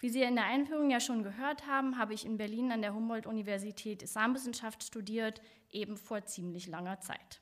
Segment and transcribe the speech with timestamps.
[0.00, 2.94] Wie Sie in der Einführung ja schon gehört haben, habe ich in Berlin an der
[2.94, 5.40] Humboldt-Universität Islamwissenschaft studiert,
[5.70, 7.40] eben vor ziemlich langer Zeit.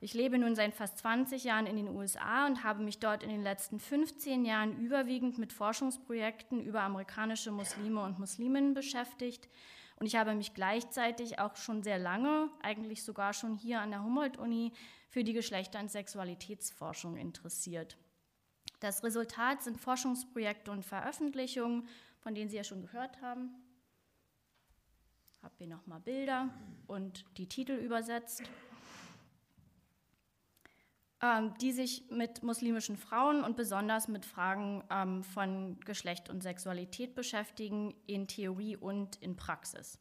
[0.00, 3.28] Ich lebe nun seit fast 20 Jahren in den USA und habe mich dort in
[3.28, 9.48] den letzten 15 Jahren überwiegend mit Forschungsprojekten über amerikanische Muslime und Musliminnen beschäftigt.
[10.00, 14.02] Und ich habe mich gleichzeitig auch schon sehr lange, eigentlich sogar schon hier an der
[14.02, 14.72] Humboldt-Uni,
[15.08, 17.96] für die Geschlechter- und Sexualitätsforschung interessiert.
[18.80, 21.88] Das Resultat sind Forschungsprojekte und Veröffentlichungen,
[22.20, 23.50] von denen Sie ja schon gehört haben.
[25.42, 26.48] Habe hier nochmal Bilder
[26.86, 28.42] und die Titel übersetzt,
[31.22, 37.14] ähm, die sich mit muslimischen Frauen und besonders mit Fragen ähm, von Geschlecht und Sexualität
[37.14, 39.98] beschäftigen, in Theorie und in Praxis.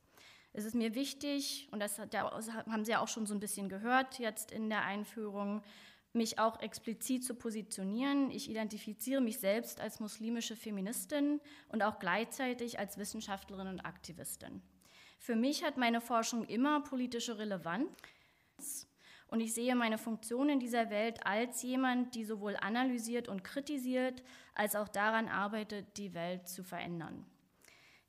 [0.53, 4.19] Es ist mir wichtig, und das haben Sie ja auch schon so ein bisschen gehört
[4.19, 5.63] jetzt in der Einführung,
[6.13, 8.31] mich auch explizit zu positionieren.
[8.31, 14.61] Ich identifiziere mich selbst als muslimische Feministin und auch gleichzeitig als Wissenschaftlerin und Aktivistin.
[15.19, 18.87] Für mich hat meine Forschung immer politische Relevanz
[19.27, 24.21] und ich sehe meine Funktion in dieser Welt als jemand, die sowohl analysiert und kritisiert,
[24.53, 27.25] als auch daran arbeitet, die Welt zu verändern.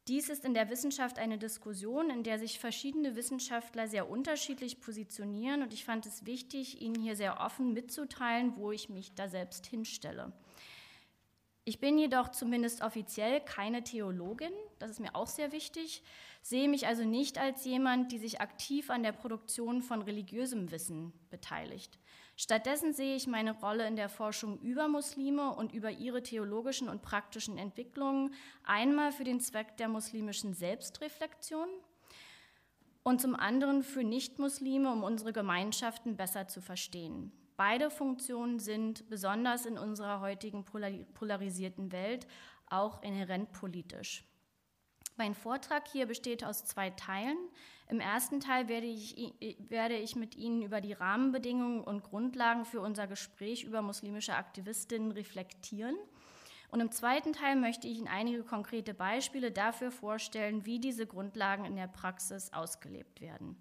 [0.07, 5.63] Dies ist in der Wissenschaft eine Diskussion, in der sich verschiedene Wissenschaftler sehr unterschiedlich positionieren
[5.63, 9.67] und ich fand es wichtig, Ihnen hier sehr offen mitzuteilen, wo ich mich da selbst
[9.67, 10.33] hinstelle.
[11.65, 16.03] Ich bin jedoch zumindest offiziell keine Theologin, das ist mir auch sehr wichtig,
[16.43, 21.15] sehe mich also nicht als jemand, die sich aktiv an der Produktion von religiösem Wissen
[21.31, 21.99] beteiligt.
[22.37, 27.03] Stattdessen sehe ich meine Rolle in der Forschung über Muslime und über ihre theologischen und
[27.03, 31.69] praktischen Entwicklungen einmal für den Zweck der muslimischen Selbstreflexion
[33.05, 37.31] und zum anderen für Nichtmuslime, um unsere Gemeinschaften besser zu verstehen.
[37.57, 42.27] Beide Funktionen sind besonders in unserer heutigen polarisierten Welt
[42.69, 44.25] auch inhärent politisch.
[45.17, 47.39] Mein Vortrag hier besteht aus zwei Teilen.
[47.89, 49.35] Im ersten Teil werde ich,
[49.69, 55.13] werde ich mit Ihnen über die Rahmenbedingungen und Grundlagen für unser Gespräch über muslimische Aktivistinnen
[55.13, 55.97] reflektieren.
[56.71, 61.65] Und im zweiten Teil möchte ich Ihnen einige konkrete Beispiele dafür vorstellen, wie diese Grundlagen
[61.67, 63.57] in der Praxis ausgelebt werden.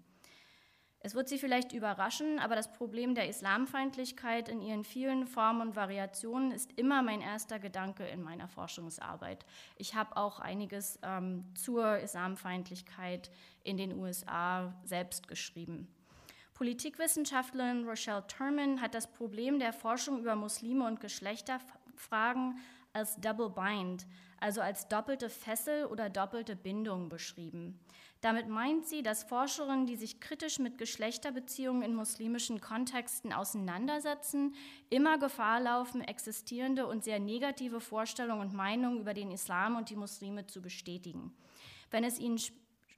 [1.06, 5.76] Es wird Sie vielleicht überraschen, aber das Problem der Islamfeindlichkeit in ihren vielen Formen und
[5.76, 9.44] Variationen ist immer mein erster Gedanke in meiner Forschungsarbeit.
[9.76, 13.30] Ich habe auch einiges ähm, zur Islamfeindlichkeit
[13.64, 15.88] in den USA selbst geschrieben.
[16.54, 22.58] Politikwissenschaftlerin Rochelle Turman hat das Problem der Forschung über Muslime und Geschlechterfragen
[22.92, 24.06] als Double Bind,
[24.38, 27.80] also als doppelte Fessel oder doppelte Bindung beschrieben.
[28.20, 34.54] Damit meint sie, dass Forscherinnen, die sich kritisch mit Geschlechterbeziehungen in muslimischen Kontexten auseinandersetzen,
[34.88, 39.96] immer Gefahr laufen, existierende und sehr negative Vorstellungen und Meinungen über den Islam und die
[39.96, 41.36] Muslime zu bestätigen.
[41.90, 42.38] Wenn es ihnen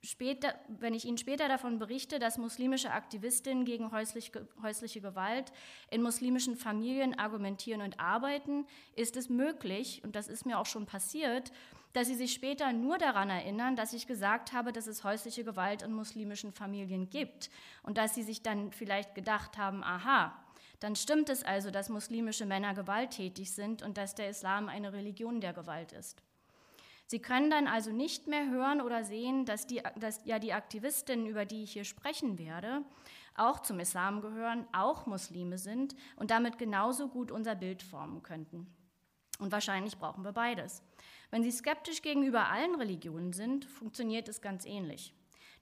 [0.03, 5.51] Später, wenn ich Ihnen später davon berichte, dass muslimische Aktivistinnen gegen häusliche, häusliche Gewalt
[5.89, 10.85] in muslimischen Familien argumentieren und arbeiten, ist es möglich, und das ist mir auch schon
[10.85, 11.51] passiert,
[11.93, 15.81] dass sie sich später nur daran erinnern, dass ich gesagt habe, dass es häusliche Gewalt
[15.81, 17.49] in muslimischen Familien gibt
[17.81, 20.37] und dass sie sich dann vielleicht gedacht haben, aha,
[20.79, 25.41] dann stimmt es also, dass muslimische Männer gewalttätig sind und dass der Islam eine Religion
[25.41, 26.21] der Gewalt ist.
[27.09, 31.25] Sie können dann also nicht mehr hören oder sehen, dass, die, dass ja die Aktivistinnen,
[31.25, 32.83] über die ich hier sprechen werde,
[33.35, 38.67] auch zum Islam gehören, auch Muslime sind und damit genauso gut unser Bild formen könnten.
[39.39, 40.83] Und wahrscheinlich brauchen wir beides.
[41.31, 45.13] Wenn Sie skeptisch gegenüber allen Religionen sind, funktioniert es ganz ähnlich.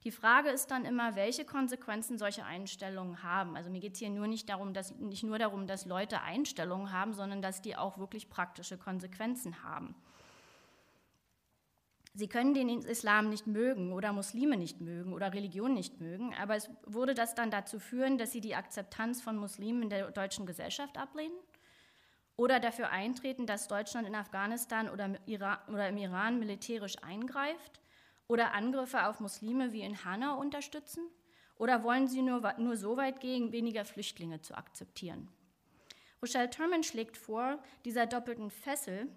[0.04, 3.56] Die Frage ist dann immer, welche Konsequenzen solche Einstellungen haben.
[3.56, 6.92] Also mir geht es hier nur nicht, darum, dass, nicht nur darum, dass Leute Einstellungen
[6.92, 9.94] haben, sondern dass die auch wirklich praktische Konsequenzen haben.
[12.16, 16.56] Sie können den Islam nicht mögen oder Muslime nicht mögen oder Religion nicht mögen, aber
[16.56, 20.46] es würde das dann dazu führen, dass sie die Akzeptanz von Muslimen in der deutschen
[20.46, 21.36] Gesellschaft ablehnen?
[22.36, 27.80] oder dafür eintreten, dass Deutschland in Afghanistan oder, im Iran militärisch eingreift
[28.28, 31.08] oder Angriffe auf Muslime wie in Hanau unterstützen?
[31.58, 35.28] Oder wollen Sie nur, nur so weit gehen, weniger Flüchtlinge zu akzeptieren?
[36.20, 39.08] Rochelle Turman schlägt vor, dieser doppelten Fessel,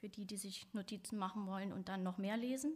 [0.00, 2.72] für die, die sich Notizen machen wollen und dann noch mehr lesen,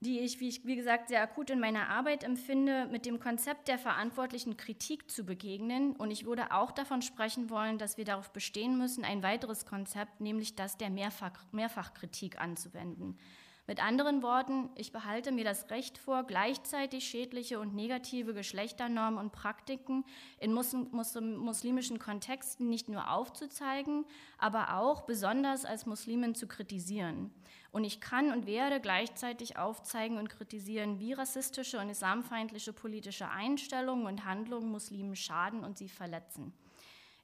[0.00, 3.66] die ich, wie, ich, wie gesagt, sehr akut in meiner Arbeit empfinde, mit dem Konzept
[3.66, 5.96] der verantwortlichen Kritik zu begegnen.
[5.96, 10.20] Und ich würde auch davon sprechen wollen, dass wir darauf bestehen müssen, ein weiteres Konzept,
[10.20, 13.18] nämlich das der Mehrfach, Mehrfachkritik anzuwenden.
[13.68, 19.30] Mit anderen Worten, ich behalte mir das Recht vor, gleichzeitig schädliche und negative Geschlechternormen und
[19.30, 20.06] Praktiken
[20.40, 24.06] in muslimischen Kontexten nicht nur aufzuzeigen,
[24.38, 27.30] aber auch besonders als Muslimin zu kritisieren.
[27.70, 34.06] Und ich kann und werde gleichzeitig aufzeigen und kritisieren, wie rassistische und islamfeindliche politische Einstellungen
[34.06, 36.54] und Handlungen Muslimen schaden und sie verletzen.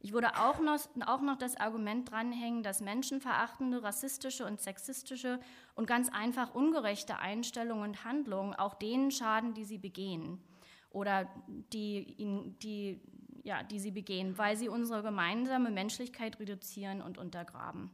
[0.05, 5.41] Ich würde auch noch, auch noch das Argument dranhängen, dass menschenverachtende, rassistische und sexistische
[5.77, 10.43] und ganz einfach ungerechte Einstellungen und Handlungen auch denen schaden, die sie begehen
[10.91, 11.27] oder
[11.73, 12.15] die,
[12.62, 13.01] die,
[13.45, 17.91] ja, die sie begehen, weil sie unsere gemeinsame Menschlichkeit reduzieren und untergraben.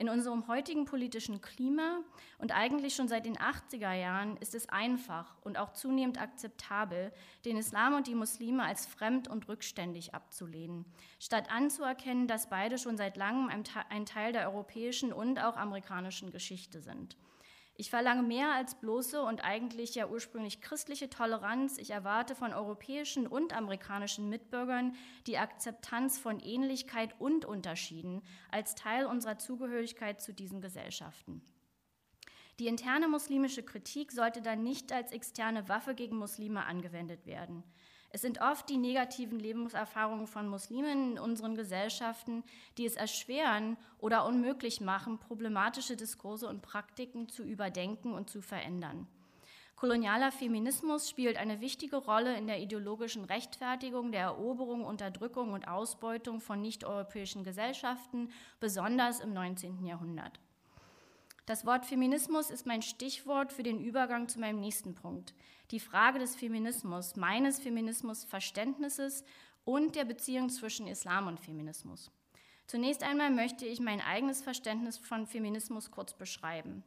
[0.00, 2.00] In unserem heutigen politischen Klima
[2.38, 7.12] und eigentlich schon seit den 80er Jahren ist es einfach und auch zunehmend akzeptabel,
[7.44, 10.86] den Islam und die Muslime als fremd und rückständig abzulehnen,
[11.18, 13.50] statt anzuerkennen, dass beide schon seit langem
[13.90, 17.18] ein Teil der europäischen und auch amerikanischen Geschichte sind.
[17.80, 21.78] Ich verlange mehr als bloße und eigentlich ja ursprünglich christliche Toleranz.
[21.78, 24.94] Ich erwarte von europäischen und amerikanischen Mitbürgern
[25.26, 31.40] die Akzeptanz von Ähnlichkeit und Unterschieden als Teil unserer Zugehörigkeit zu diesen Gesellschaften.
[32.58, 37.64] Die interne muslimische Kritik sollte dann nicht als externe Waffe gegen Muslime angewendet werden.
[38.12, 42.42] Es sind oft die negativen Lebenserfahrungen von Muslimen in unseren Gesellschaften,
[42.76, 49.06] die es erschweren oder unmöglich machen, problematische Diskurse und Praktiken zu überdenken und zu verändern.
[49.76, 56.40] Kolonialer Feminismus spielt eine wichtige Rolle in der ideologischen Rechtfertigung der Eroberung, Unterdrückung und Ausbeutung
[56.40, 59.86] von nicht-europäischen Gesellschaften, besonders im 19.
[59.86, 60.38] Jahrhundert.
[61.50, 65.34] Das Wort Feminismus ist mein Stichwort für den Übergang zu meinem nächsten Punkt.
[65.72, 69.24] Die Frage des Feminismus, meines Feminismusverständnisses
[69.64, 72.12] und der Beziehung zwischen Islam und Feminismus.
[72.68, 76.84] Zunächst einmal möchte ich mein eigenes Verständnis von Feminismus kurz beschreiben.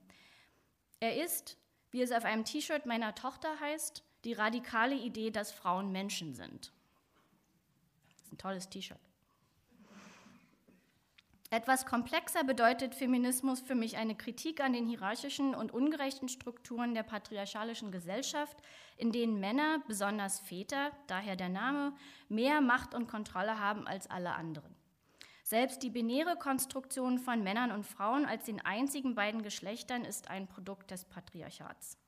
[1.01, 1.57] Er ist,
[1.91, 6.71] wie es auf einem T-Shirt meiner Tochter heißt, die radikale Idee, dass Frauen Menschen sind.
[8.15, 9.12] Das ist ein tolles T-Shirt.
[11.53, 17.03] Etwas komplexer bedeutet Feminismus für mich eine Kritik an den hierarchischen und ungerechten Strukturen der
[17.03, 18.57] patriarchalischen Gesellschaft,
[18.97, 21.93] in denen Männer, besonders Väter, daher der Name,
[22.27, 24.75] mehr Macht und Kontrolle haben als alle anderen.
[25.43, 30.47] Selbst die binäre Konstruktion von Männern und Frauen als den einzigen beiden Geschlechtern ist ein
[30.47, 31.99] Produkt des Patriarchats.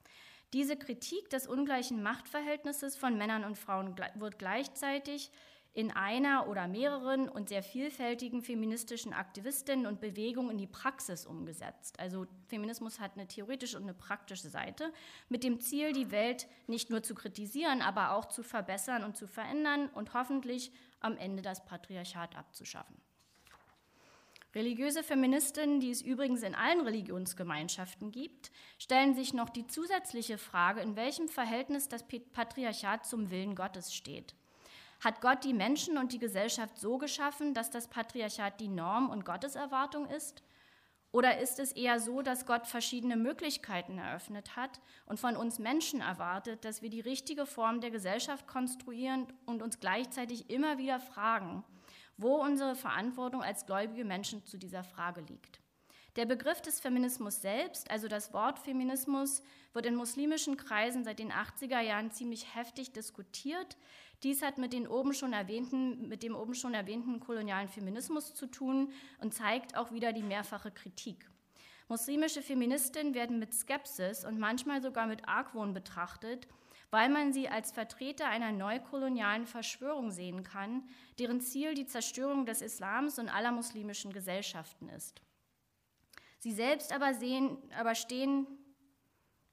[0.53, 5.29] Diese Kritik des ungleichen Machtverhältnisses von Männern und Frauen wird gleichzeitig
[5.75, 11.99] in einer oder mehreren und sehr vielfältigen feministischen Aktivistinnen und Bewegungen in die Praxis umgesetzt.
[11.99, 14.93] Also Feminismus hat eine theoretische und eine praktische Seite
[15.27, 19.27] mit dem Ziel, die Welt nicht nur zu kritisieren, aber auch zu verbessern und zu
[19.27, 22.95] verändern und hoffentlich am Ende das Patriarchat abzuschaffen.
[24.55, 30.79] Religiöse Feministinnen, die es übrigens in allen Religionsgemeinschaften gibt, stellen sich noch die zusätzliche Frage,
[30.79, 34.35] in welchem Verhältnis das Patriarchat zum Willen Gottes steht.
[35.05, 39.23] Hat Gott die Menschen und die Gesellschaft so geschaffen, dass das Patriarchat die Norm und
[39.23, 40.41] Gotteserwartung ist?
[41.11, 46.01] Oder ist es eher so, dass Gott verschiedene Möglichkeiten eröffnet hat und von uns Menschen
[46.01, 51.63] erwartet, dass wir die richtige Form der Gesellschaft konstruieren und uns gleichzeitig immer wieder fragen,
[52.17, 55.61] wo unsere Verantwortung als gläubige Menschen zu dieser Frage liegt?
[56.15, 59.43] Der Begriff des Feminismus selbst, also das Wort Feminismus,
[59.73, 63.75] wird in muslimischen Kreisen seit den 80er Jahren ziemlich heftig diskutiert.
[64.23, 68.47] Dies hat mit, den oben schon erwähnten, mit dem oben schon erwähnten kolonialen Feminismus zu
[68.47, 71.29] tun und zeigt auch wieder die mehrfache Kritik.
[71.87, 76.47] Muslimische Feministinnen werden mit Skepsis und manchmal sogar mit Argwohn betrachtet,
[76.89, 80.87] weil man sie als Vertreter einer neukolonialen Verschwörung sehen kann,
[81.19, 85.21] deren Ziel die Zerstörung des Islams und aller muslimischen Gesellschaften ist.
[86.39, 88.47] Sie selbst aber, sehen, aber stehen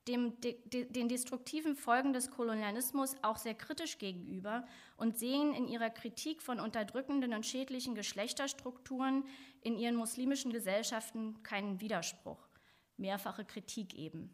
[0.09, 4.67] dem, de, de, den destruktiven Folgen des Kolonialismus auch sehr kritisch gegenüber
[4.97, 9.25] und sehen in ihrer Kritik von unterdrückenden und schädlichen Geschlechterstrukturen
[9.61, 12.49] in ihren muslimischen Gesellschaften keinen Widerspruch.
[12.97, 14.31] Mehrfache Kritik eben.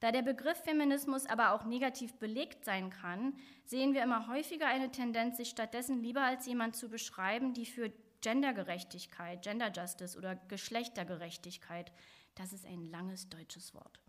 [0.00, 4.90] Da der Begriff Feminismus aber auch negativ belegt sein kann, sehen wir immer häufiger eine
[4.90, 7.90] Tendenz, sich stattdessen lieber als jemand zu beschreiben, die für
[8.20, 11.92] Gendergerechtigkeit, Gender Justice oder Geschlechtergerechtigkeit,
[12.34, 14.00] das ist ein langes deutsches Wort,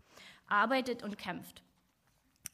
[0.46, 1.62] arbeitet und kämpft.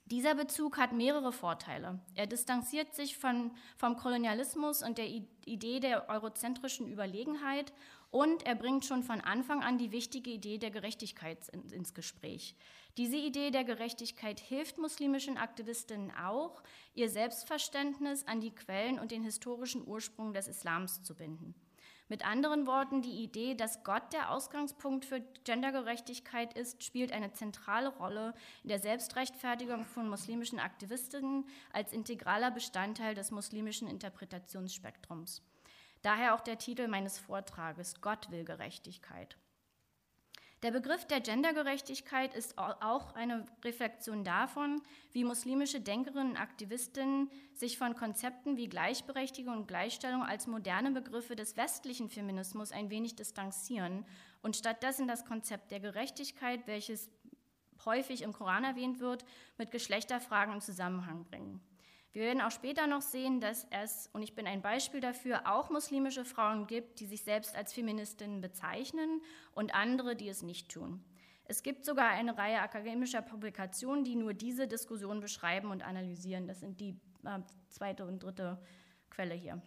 [0.06, 1.98] Dieser Bezug hat mehrere Vorteile.
[2.14, 7.72] Er distanziert sich von, vom Kolonialismus und der Idee der eurozentrischen Überlegenheit
[8.10, 12.54] und er bringt schon von Anfang an die wichtige Idee der Gerechtigkeit ins Gespräch.
[12.96, 16.62] Diese Idee der Gerechtigkeit hilft muslimischen Aktivistinnen auch,
[16.94, 21.54] ihr Selbstverständnis an die Quellen und den historischen Ursprung des Islams zu binden.
[22.08, 27.88] Mit anderen Worten, die Idee, dass Gott der Ausgangspunkt für Gendergerechtigkeit ist, spielt eine zentrale
[27.88, 35.42] Rolle in der Selbstrechtfertigung von muslimischen Aktivistinnen als integraler Bestandteil des muslimischen Interpretationsspektrums.
[36.02, 39.38] Daher auch der Titel meines Vortrages, Gott will Gerechtigkeit.
[40.64, 44.80] Der Begriff der Gendergerechtigkeit ist auch eine Reflexion davon,
[45.12, 51.36] wie muslimische Denkerinnen und Aktivistinnen sich von Konzepten wie Gleichberechtigung und Gleichstellung als moderne Begriffe
[51.36, 54.06] des westlichen Feminismus ein wenig distanzieren
[54.40, 57.10] und stattdessen das Konzept der Gerechtigkeit, welches
[57.84, 59.26] häufig im Koran erwähnt wird,
[59.58, 61.60] mit Geschlechterfragen in Zusammenhang bringen.
[62.14, 65.68] Wir werden auch später noch sehen, dass es, und ich bin ein Beispiel dafür, auch
[65.68, 69.20] muslimische Frauen gibt, die sich selbst als Feministinnen bezeichnen
[69.52, 71.04] und andere, die es nicht tun.
[71.46, 76.46] Es gibt sogar eine Reihe akademischer Publikationen, die nur diese Diskussion beschreiben und analysieren.
[76.46, 76.90] Das sind die
[77.24, 78.62] äh, zweite und dritte
[79.10, 79.60] Quelle hier.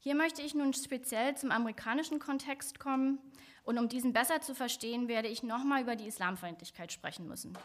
[0.00, 3.20] Hier möchte ich nun speziell zum amerikanischen Kontext kommen
[3.62, 7.56] und um diesen besser zu verstehen, werde ich nochmal über die Islamfeindlichkeit sprechen müssen.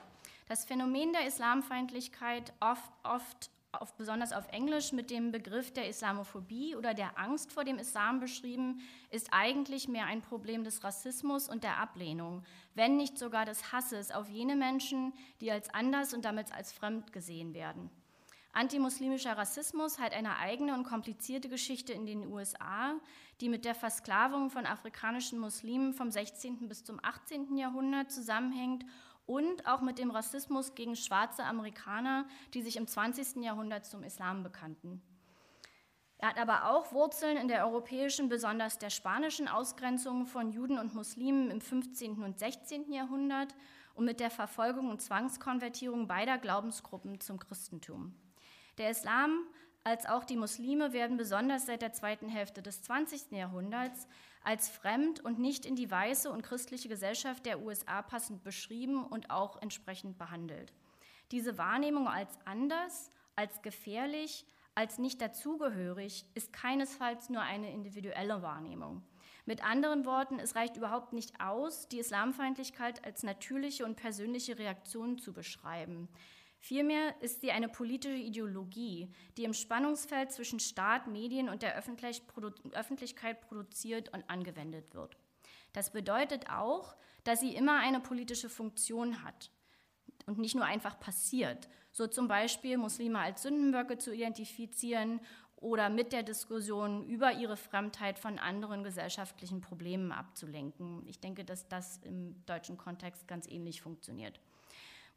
[0.50, 6.76] Das Phänomen der Islamfeindlichkeit, oft, oft auf, besonders auf Englisch mit dem Begriff der Islamophobie
[6.76, 11.64] oder der Angst vor dem Islam beschrieben, ist eigentlich mehr ein Problem des Rassismus und
[11.64, 16.52] der Ablehnung, wenn nicht sogar des Hasses auf jene Menschen, die als anders und damit
[16.52, 17.92] als fremd gesehen werden.
[18.52, 22.96] Antimuslimischer Rassismus hat eine eigene und komplizierte Geschichte in den USA,
[23.40, 26.68] die mit der Versklavung von afrikanischen Muslimen vom 16.
[26.68, 27.56] bis zum 18.
[27.56, 28.84] Jahrhundert zusammenhängt
[29.30, 33.44] und auch mit dem Rassismus gegen schwarze Amerikaner, die sich im 20.
[33.44, 35.04] Jahrhundert zum Islam bekannten.
[36.18, 40.96] Er hat aber auch Wurzeln in der europäischen, besonders der spanischen Ausgrenzung von Juden und
[40.96, 42.24] Muslimen im 15.
[42.24, 42.92] und 16.
[42.92, 43.54] Jahrhundert
[43.94, 48.16] und mit der Verfolgung und Zwangskonvertierung beider Glaubensgruppen zum Christentum.
[48.80, 49.46] Der Islam
[49.84, 53.32] als auch die Muslime werden besonders seit der zweiten Hälfte des 20.
[53.32, 54.08] Jahrhunderts
[54.44, 59.30] als fremd und nicht in die weiße und christliche Gesellschaft der USA passend beschrieben und
[59.32, 60.74] auch entsprechend behandelt.
[61.32, 64.46] Diese Wahrnehmung als anders, als gefährlich,
[64.76, 69.04] als nicht dazugehörig ist keinesfalls nur eine individuelle Wahrnehmung.
[69.46, 75.18] Mit anderen Worten, es reicht überhaupt nicht aus, die Islamfeindlichkeit als natürliche und persönliche Reaktion
[75.18, 76.08] zu beschreiben.
[76.60, 83.42] Vielmehr ist sie eine politische Ideologie, die im Spannungsfeld zwischen Staat, Medien und der Öffentlichkeit
[83.42, 85.18] produziert und angewendet wird.
[85.72, 89.52] Das bedeutet auch, dass sie immer eine politische Funktion hat
[90.26, 95.22] und nicht nur einfach passiert, so zum Beispiel Muslime als Sündenböcke zu identifizieren
[95.56, 101.06] oder mit der Diskussion über ihre Fremdheit von anderen gesellschaftlichen Problemen abzulenken.
[101.08, 104.40] Ich denke, dass das im deutschen Kontext ganz ähnlich funktioniert.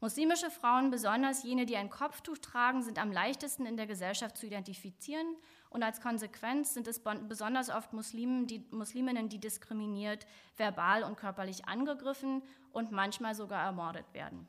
[0.03, 4.45] Muslimische Frauen, besonders jene, die ein Kopftuch tragen, sind am leichtesten in der Gesellschaft zu
[4.45, 5.37] identifizieren
[5.69, 10.25] und als Konsequenz sind es besonders oft Muslimen, die, Musliminnen, die diskriminiert,
[10.57, 12.43] verbal und körperlich angegriffen
[12.73, 14.45] und manchmal sogar ermordet werden.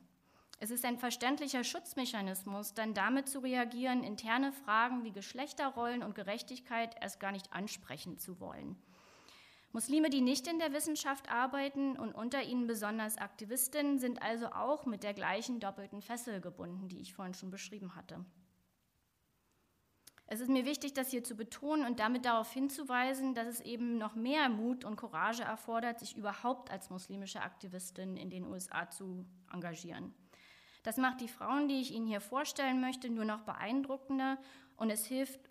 [0.59, 6.97] Es ist ein verständlicher Schutzmechanismus, dann damit zu reagieren, interne Fragen wie Geschlechterrollen und Gerechtigkeit
[6.99, 8.75] erst gar nicht ansprechen zu wollen.
[9.75, 14.85] Muslime, die nicht in der Wissenschaft arbeiten und unter ihnen besonders Aktivistinnen, sind also auch
[14.85, 18.23] mit der gleichen doppelten Fessel gebunden, die ich vorhin schon beschrieben hatte.
[20.27, 23.97] Es ist mir wichtig, das hier zu betonen und damit darauf hinzuweisen, dass es eben
[23.97, 29.25] noch mehr Mut und Courage erfordert, sich überhaupt als muslimische Aktivistin in den USA zu
[29.51, 30.13] engagieren.
[30.83, 34.37] Das macht die Frauen, die ich Ihnen hier vorstellen möchte, nur noch beeindruckender
[34.77, 35.41] und es hilft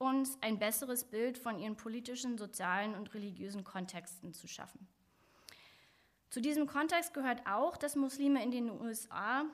[0.00, 4.88] uns ein besseres Bild von ihren politischen, sozialen und religiösen Kontexten zu schaffen.
[6.30, 9.44] Zu diesem Kontext gehört auch, dass Muslime in den USA,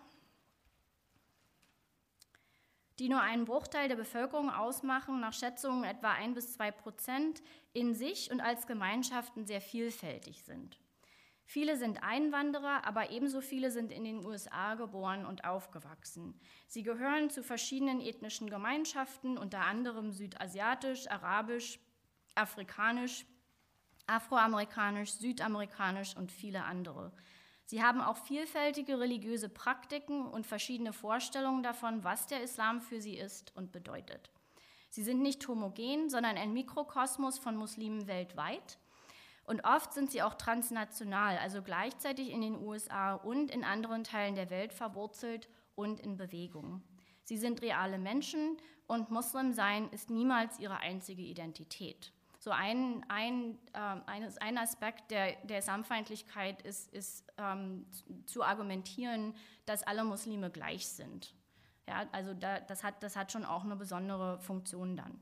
[3.01, 7.95] die nur einen Bruchteil der Bevölkerung ausmachen, nach Schätzungen etwa ein bis zwei Prozent, in
[7.95, 10.79] sich und als Gemeinschaften sehr vielfältig sind.
[11.49, 16.39] Viele sind Einwanderer, aber ebenso viele sind in den USA geboren und aufgewachsen.
[16.67, 21.79] Sie gehören zu verschiedenen ethnischen Gemeinschaften, unter anderem südasiatisch, arabisch,
[22.35, 23.25] afrikanisch,
[24.09, 27.13] afroamerikanisch, südamerikanisch und viele andere.
[27.65, 33.17] Sie haben auch vielfältige religiöse Praktiken und verschiedene Vorstellungen davon, was der Islam für sie
[33.17, 34.31] ist und bedeutet.
[34.91, 38.79] Sie sind nicht homogen, sondern ein Mikrokosmos von Muslimen weltweit
[39.47, 44.35] und oft sind sie auch transnational, also gleichzeitig in den USA und in anderen Teilen
[44.35, 46.83] der Welt verwurzelt und in Bewegung.
[47.23, 52.13] Sie sind reale Menschen und Muslim sein ist niemals ihre einzige Identität.
[52.39, 57.87] So ein, ein, äh, ein, Aspekt der, der Islamfeindlichkeit ist, ist ähm,
[58.25, 59.35] zu argumentieren,
[59.65, 61.35] dass alle Muslime gleich sind.
[61.89, 65.19] Ja, also da, das, hat, das hat schon auch eine besondere Funktion dann.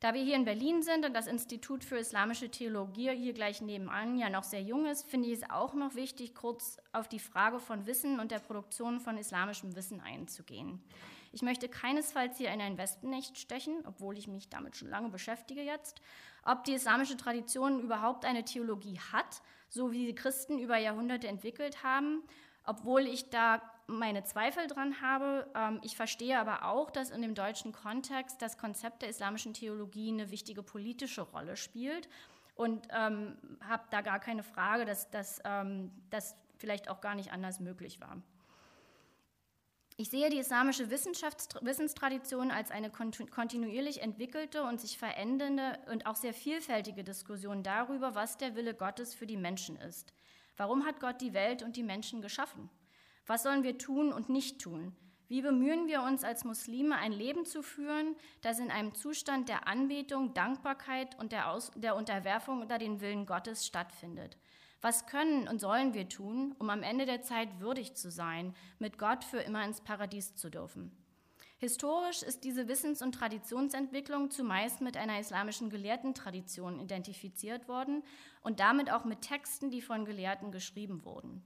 [0.00, 4.18] Da wir hier in Berlin sind und das Institut für Islamische Theologie hier gleich nebenan
[4.18, 7.58] ja noch sehr jung ist, finde ich es auch noch wichtig, kurz auf die Frage
[7.58, 10.82] von Wissen und der Produktion von islamischem Wissen einzugehen.
[11.32, 15.62] Ich möchte keinesfalls hier in ein Wespennest stechen, obwohl ich mich damit schon lange beschäftige
[15.62, 16.02] jetzt,
[16.44, 21.82] ob die islamische Tradition überhaupt eine Theologie hat, so wie die Christen über Jahrhunderte entwickelt
[21.82, 22.22] haben,
[22.64, 25.50] obwohl ich da meine Zweifel dran habe.
[25.54, 30.10] Ähm, ich verstehe aber auch, dass in dem deutschen Kontext das Konzept der islamischen Theologie
[30.10, 32.08] eine wichtige politische Rolle spielt
[32.54, 35.92] und ähm, habe da gar keine Frage, dass das ähm,
[36.58, 38.22] vielleicht auch gar nicht anders möglich war.
[39.98, 46.34] Ich sehe die islamische Wissenstradition als eine kontinuierlich entwickelte und sich verändernde und auch sehr
[46.34, 50.12] vielfältige Diskussion darüber, was der Wille Gottes für die Menschen ist.
[50.58, 52.68] Warum hat Gott die Welt und die Menschen geschaffen?
[53.26, 54.94] Was sollen wir tun und nicht tun?
[55.28, 59.66] Wie bemühen wir uns als Muslime, ein Leben zu führen, das in einem Zustand der
[59.66, 64.38] Anbetung, Dankbarkeit und der, Aus der Unterwerfung unter den Willen Gottes stattfindet?
[64.80, 68.98] Was können und sollen wir tun, um am Ende der Zeit würdig zu sein, mit
[68.98, 70.92] Gott für immer ins Paradies zu dürfen?
[71.58, 78.04] Historisch ist diese Wissens- und Traditionsentwicklung zumeist mit einer islamischen Gelehrtentradition identifiziert worden
[78.42, 81.42] und damit auch mit Texten, die von Gelehrten geschrieben wurden.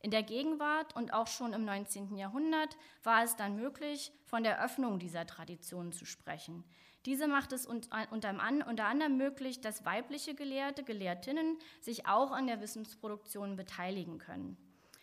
[0.00, 2.16] In der Gegenwart und auch schon im 19.
[2.16, 6.62] Jahrhundert war es dann möglich, von der Öffnung dieser Tradition zu sprechen.
[7.04, 13.56] Diese macht es unter, anderem möglich, dass weibliche Gelehrte, Gelehrtinnen sich auch an der Wissensproduktion
[13.56, 14.56] beteiligen können.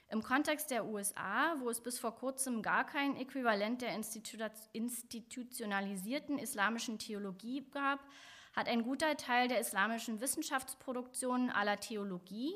[0.09, 6.99] Im Kontext der USA, wo es bis vor kurzem gar kein Äquivalent der institutionalisierten islamischen
[6.99, 8.01] Theologie gab,
[8.53, 12.53] hat ein guter Teil der islamischen Wissenschaftsproduktion aller Theologie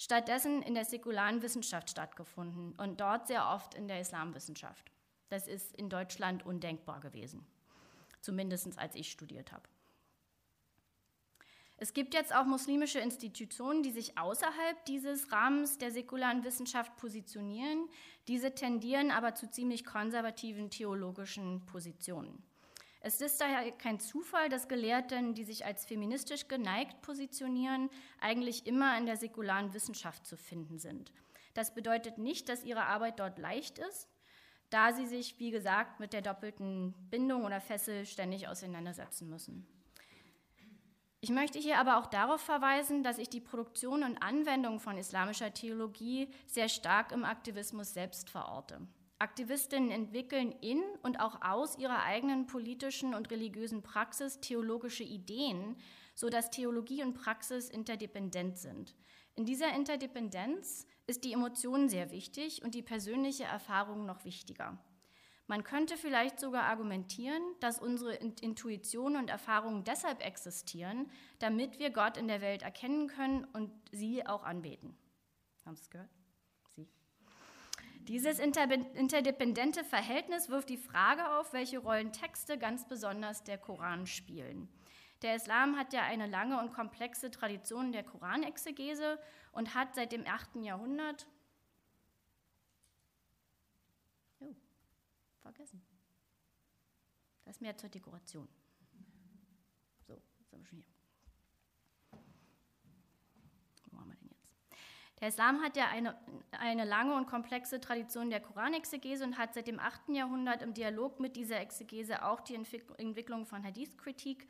[0.00, 4.90] stattdessen in der säkularen Wissenschaft stattgefunden und dort sehr oft in der Islamwissenschaft.
[5.28, 7.46] Das ist in Deutschland undenkbar gewesen,
[8.22, 9.68] zumindest als ich studiert habe.
[11.76, 17.86] Es gibt jetzt auch muslimische Institutionen, die sich außerhalb dieses Rahmens der säkularen Wissenschaft positionieren.
[18.26, 22.42] Diese tendieren aber zu ziemlich konservativen theologischen Positionen.
[23.02, 27.88] Es ist daher kein Zufall, dass Gelehrten, die sich als feministisch geneigt positionieren,
[28.20, 31.10] eigentlich immer in der säkularen Wissenschaft zu finden sind.
[31.54, 34.06] Das bedeutet nicht, dass ihre Arbeit dort leicht ist,
[34.68, 39.66] da sie sich, wie gesagt, mit der doppelten Bindung oder Fessel ständig auseinandersetzen müssen.
[41.22, 45.52] Ich möchte hier aber auch darauf verweisen, dass ich die Produktion und Anwendung von islamischer
[45.52, 48.80] Theologie sehr stark im Aktivismus selbst verorte.
[49.20, 55.76] Aktivistinnen entwickeln in und auch aus ihrer eigenen politischen und religiösen Praxis theologische Ideen,
[56.14, 58.96] sodass Theologie und Praxis interdependent sind.
[59.34, 64.78] In dieser Interdependenz ist die Emotion sehr wichtig und die persönliche Erfahrung noch wichtiger.
[65.46, 72.16] Man könnte vielleicht sogar argumentieren, dass unsere Intuition und Erfahrungen deshalb existieren, damit wir Gott
[72.16, 74.96] in der Welt erkennen können und sie auch anbeten.
[75.66, 76.19] Haben Sie es gehört?
[78.10, 84.68] Dieses interdependente Verhältnis wirft die Frage auf, welche Rollen Texte ganz besonders der Koran spielen.
[85.22, 89.20] Der Islam hat ja eine lange und komplexe Tradition der Koranexegese
[89.52, 90.56] und hat seit dem 8.
[90.56, 91.28] Jahrhundert
[94.40, 94.56] oh,
[95.38, 95.80] vergessen.
[97.44, 98.48] Das ist mehr zur Dekoration.
[100.08, 100.99] So, jetzt sind wir schon hier.
[105.20, 106.16] Der Islam hat ja eine,
[106.52, 110.08] eine lange und komplexe Tradition der Koranexegese und hat seit dem 8.
[110.08, 114.48] Jahrhundert im Dialog mit dieser Exegese auch die Entwicklung von Hadith-Kritik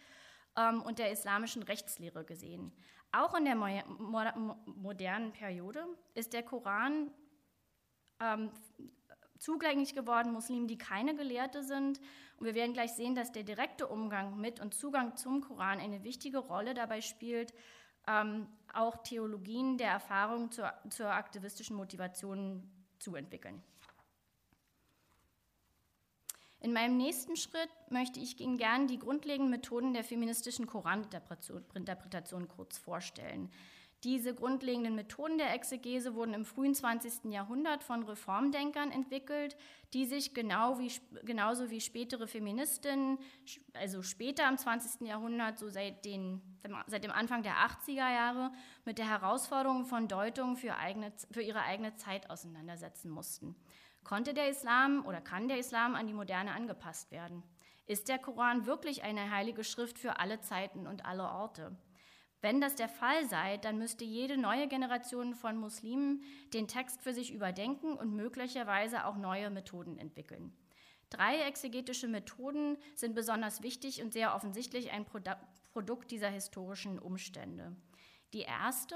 [0.57, 2.73] ähm, und der islamischen Rechtslehre gesehen.
[3.11, 3.67] Auch in der mo
[4.37, 7.11] mo modernen Periode ist der Koran
[8.21, 8.53] ähm,
[9.41, 11.99] zugänglich geworden, Muslimen, die keine Gelehrte sind.
[12.37, 16.05] Und wir werden gleich sehen, dass der direkte Umgang mit und Zugang zum Koran eine
[16.05, 17.53] wichtige Rolle dabei spielt,
[18.11, 22.69] ähm, auch Theologien der Erfahrung zur, zur aktivistischen Motivation
[22.99, 23.63] zu entwickeln.
[26.61, 32.77] In meinem nächsten Schritt möchte ich Ihnen gerne die grundlegenden Methoden der feministischen Koraninterpretation kurz
[32.77, 33.51] vorstellen.
[34.03, 37.31] Diese grundlegenden Methoden der Exegese wurden im frühen 20.
[37.31, 39.59] Jahrhundert von Reformdenkern entwickelt,
[39.93, 40.91] die sich genau wie,
[41.25, 43.19] genauso wie spätere Feministinnen,
[43.75, 45.07] also später im 20.
[45.07, 46.41] Jahrhundert, so seit, den,
[46.87, 48.53] seit dem Anfang der 80er Jahre,
[48.87, 53.55] mit der Herausforderung von Deutung für, eigene, für ihre eigene Zeit auseinandersetzen mussten.
[54.03, 57.43] Konnte der Islam oder kann der Islam an die Moderne angepasst werden?
[57.87, 61.77] Ist der Koran wirklich eine heilige Schrift für alle Zeiten und alle Orte?
[62.43, 66.25] Wenn das der Fall sei, dann müsste jede neue Generation von Muslimen
[66.55, 70.53] den Text für sich überdenken und möglicherweise auch neue Methoden entwickeln.
[71.11, 75.05] Drei exegetische Methoden sind besonders wichtig und sehr offensichtlich ein
[75.73, 77.77] Produkt dieser historischen Umstände.
[78.33, 78.95] Die erste,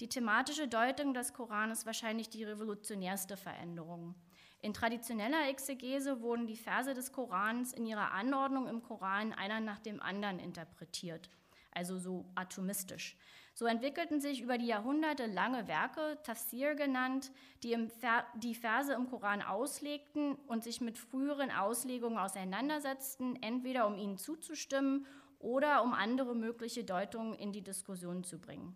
[0.00, 4.14] die thematische Deutung des Koran ist wahrscheinlich die revolutionärste Veränderung.
[4.62, 9.78] In traditioneller Exegese wurden die Verse des Korans in ihrer Anordnung im Koran einer nach
[9.78, 11.28] dem anderen interpretiert,
[11.74, 13.16] also so atomistisch.
[13.54, 17.32] So entwickelten sich über die Jahrhunderte lange Werke, Tafsir genannt,
[17.62, 23.96] die Ver die Verse im Koran auslegten und sich mit früheren Auslegungen auseinandersetzten, entweder um
[23.96, 25.06] ihnen zuzustimmen
[25.38, 28.74] oder um andere mögliche Deutungen in die Diskussion zu bringen.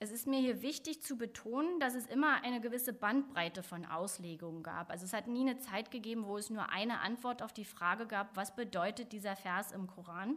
[0.00, 4.62] Es ist mir hier wichtig zu betonen, dass es immer eine gewisse Bandbreite von Auslegungen
[4.62, 4.90] gab.
[4.90, 8.06] Also es hat nie eine Zeit gegeben, wo es nur eine Antwort auf die Frage
[8.06, 10.36] gab, was bedeutet dieser Vers im Koran.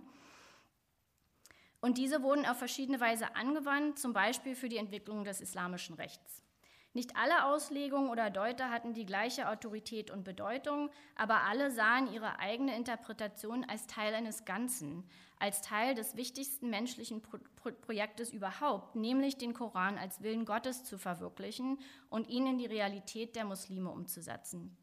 [1.87, 6.43] Und diese wurden auf verschiedene Weise angewandt, zum Beispiel für die Entwicklung des islamischen Rechts.
[6.91, 12.39] Nicht alle Auslegungen oder Deuter hatten die gleiche Autorität und Bedeutung, aber alle sahen ihre
[12.39, 15.05] eigene Interpretation als Teil eines Ganzen,
[15.39, 20.83] als Teil des wichtigsten menschlichen Pro Pro Projektes überhaupt, nämlich den Koran als Willen Gottes
[20.83, 24.75] zu verwirklichen und ihn in die Realität der Muslime umzusetzen.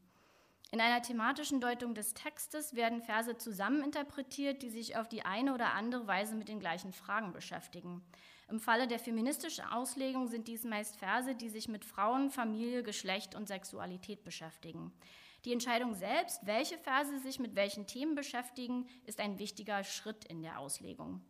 [0.71, 5.73] In einer thematischen Deutung des Textes werden Verse zusammeninterpretiert, die sich auf die eine oder
[5.73, 8.03] andere Weise mit den gleichen Fragen beschäftigen.
[8.49, 13.35] Im Falle der feministischen Auslegung sind dies meist Verse, die sich mit Frauen, Familie, Geschlecht
[13.35, 14.91] und Sexualität beschäftigen.
[15.45, 20.41] Die Entscheidung selbst, welche Verse sich mit welchen Themen beschäftigen, ist ein wichtiger Schritt in
[20.41, 21.21] der Auslegung.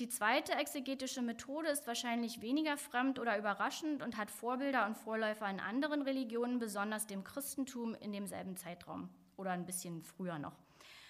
[0.00, 5.46] Die zweite exegetische Methode ist wahrscheinlich weniger fremd oder überraschend und hat Vorbilder und Vorläufer
[5.50, 10.56] in anderen Religionen, besonders dem Christentum in demselben Zeitraum oder ein bisschen früher noch.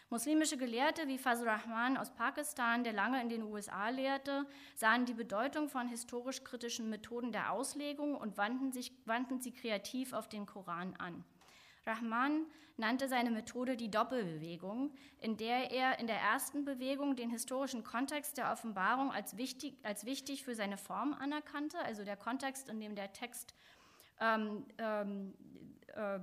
[0.09, 5.15] Muslimische Gelehrte wie Fazl Rahman aus Pakistan, der lange in den USA lehrte, sahen die
[5.15, 10.97] Bedeutung von historisch-kritischen Methoden der Auslegung und wandten, sich, wandten sie kreativ auf den Koran
[10.97, 11.25] an.
[11.91, 17.85] Rahman nannte seine Methode die Doppelbewegung, in der er in der ersten Bewegung den historischen
[17.85, 22.81] Kontext der Offenbarung als wichtig, als wichtig für seine Form anerkannte, also der Kontext, in
[22.81, 23.55] dem der Text
[24.21, 25.35] ähm, ähm,
[25.95, 26.21] äh,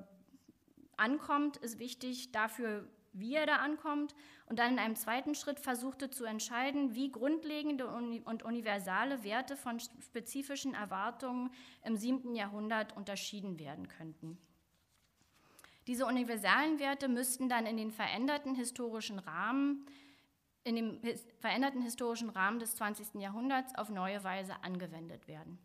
[0.98, 4.16] ankommt, ist wichtig dafür, wie er da ankommt.
[4.48, 9.80] Und dann in einem zweiten Schritt versuchte zu entscheiden, wie grundlegende und universale Werte von
[9.80, 11.52] spezifischen Erwartungen
[11.84, 14.38] im siebten Jahrhundert unterschieden werden könnten.
[15.88, 19.86] Diese universalen Werte müssten dann in den veränderten historischen Rahmen,
[20.66, 21.02] in dem
[21.40, 23.22] veränderten historischen Rahmen des 20.
[23.22, 25.58] Jahrhunderts auf neue Weise angewendet werden.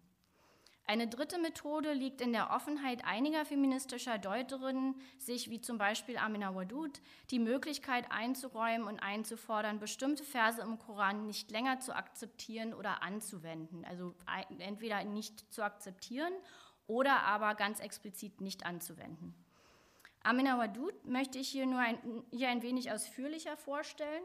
[0.85, 6.55] Eine dritte Methode liegt in der Offenheit einiger feministischer Deuterinnen, sich wie zum Beispiel Amina
[6.55, 13.03] Wadud die Möglichkeit einzuräumen und einzufordern, bestimmte Verse im Koran nicht länger zu akzeptieren oder
[13.03, 13.85] anzuwenden.
[13.85, 14.15] Also
[14.59, 16.33] entweder nicht zu akzeptieren
[16.87, 19.35] oder aber ganz explizit nicht anzuwenden.
[20.25, 21.99] Amina Wadud möchte ich hier nur ein,
[22.31, 24.23] hier ein wenig ausführlicher vorstellen.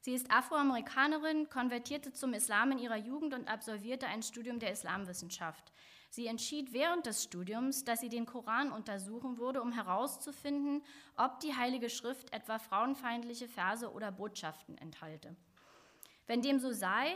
[0.00, 5.72] Sie ist Afroamerikanerin, konvertierte zum Islam in ihrer Jugend und absolvierte ein Studium der Islamwissenschaft.
[6.10, 10.82] Sie entschied während des Studiums, dass sie den Koran untersuchen würde, um herauszufinden,
[11.16, 15.36] ob die Heilige Schrift etwa frauenfeindliche Verse oder Botschaften enthalte.
[16.26, 17.14] Wenn dem so sei,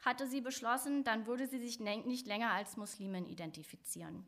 [0.00, 4.26] hatte sie beschlossen, dann würde sie sich nicht länger als Muslimin identifizieren.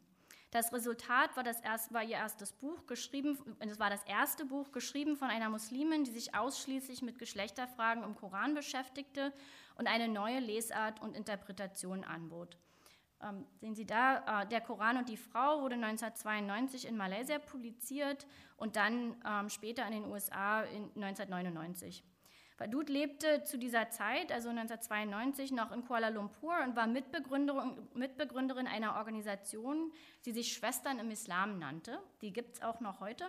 [0.51, 4.71] Das Resultat war, das erst, war ihr erstes Buch, geschrieben, es war das erste Buch
[4.73, 9.33] geschrieben von einer Muslimin, die sich ausschließlich mit Geschlechterfragen im Koran beschäftigte
[9.75, 12.57] und eine neue Lesart und Interpretation anbot.
[13.23, 18.27] Ähm, sehen Sie da, äh, der Koran und die Frau wurde 1992 in Malaysia publiziert
[18.57, 22.05] und dann ähm, später in den USA in 1999.
[22.59, 28.67] Wadud lebte zu dieser Zeit, also 1992, noch in Kuala Lumpur und war Mitbegründerin, Mitbegründerin
[28.67, 29.93] einer Organisation,
[30.25, 31.99] die sich Schwestern im Islam nannte.
[32.23, 33.29] Die gibt es auch noch heute.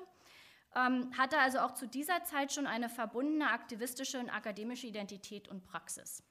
[0.75, 5.65] Ähm, hatte also auch zu dieser Zeit schon eine verbundene aktivistische und akademische Identität und
[5.65, 6.23] Praxis.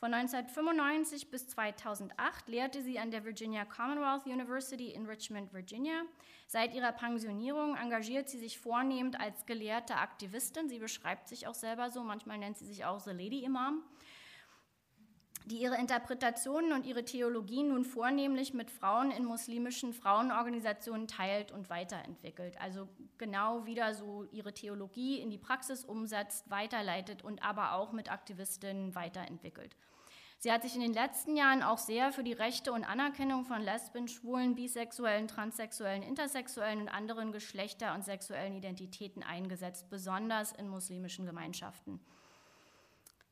[0.00, 6.04] Von 1995 bis 2008 lehrte sie an der Virginia Commonwealth University in Richmond, Virginia.
[6.46, 10.70] Seit ihrer Pensionierung engagiert sie sich vornehmend als gelehrte Aktivistin.
[10.70, 13.82] Sie beschreibt sich auch selber so, manchmal nennt sie sich auch The Lady Imam,
[15.44, 21.68] die ihre Interpretationen und ihre Theologien nun vornehmlich mit Frauen in muslimischen Frauenorganisationen teilt und
[21.68, 22.58] weiterentwickelt.
[22.58, 28.10] Also genau wieder so ihre Theologie in die Praxis umsetzt, weiterleitet und aber auch mit
[28.10, 29.76] Aktivistinnen weiterentwickelt.
[30.42, 33.60] Sie hat sich in den letzten Jahren auch sehr für die Rechte und Anerkennung von
[33.60, 41.26] Lesben, Schwulen, Bisexuellen, Transsexuellen, Intersexuellen und anderen Geschlechter- und sexuellen Identitäten eingesetzt, besonders in muslimischen
[41.26, 42.00] Gemeinschaften.